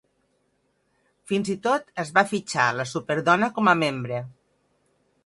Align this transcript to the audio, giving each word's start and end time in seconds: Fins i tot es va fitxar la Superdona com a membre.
Fins 1.31 1.51
i 1.55 1.57
tot 1.67 1.93
es 2.05 2.13
va 2.15 2.23
fitxar 2.31 2.65
la 2.79 2.87
Superdona 2.95 3.51
com 3.59 3.71
a 3.73 3.77
membre. 3.85 4.23